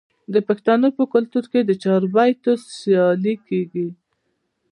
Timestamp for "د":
0.33-0.35, 1.63-1.71